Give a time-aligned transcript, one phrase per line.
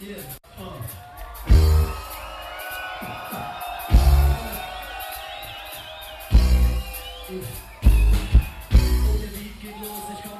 [0.00, 0.08] Und
[0.58, 0.72] oh,
[9.20, 10.39] der Beat geht los, ich komm.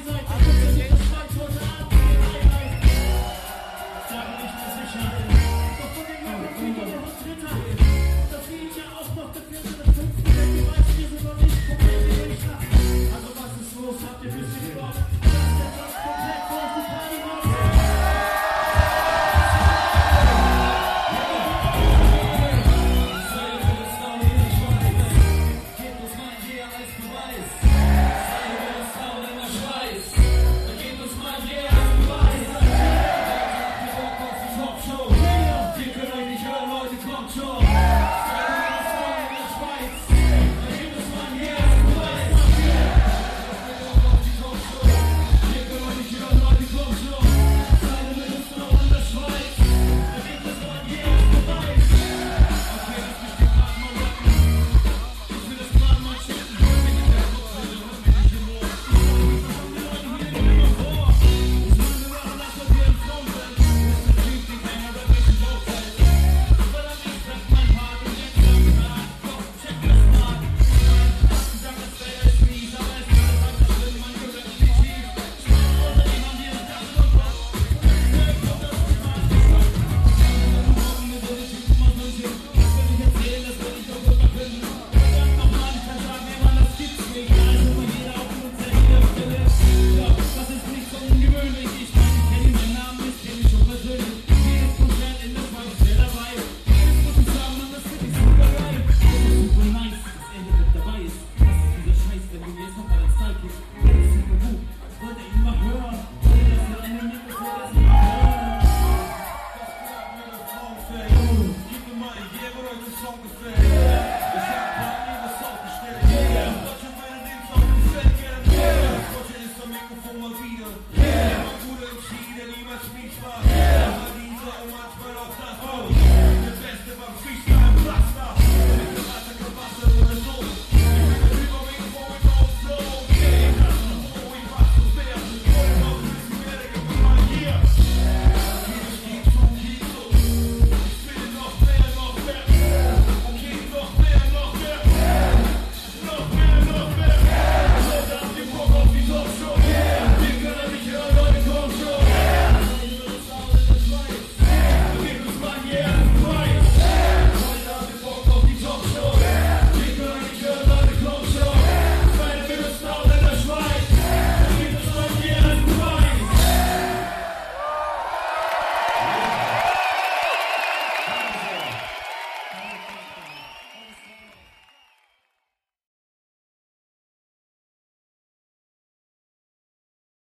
[102.42, 102.91] Thank you.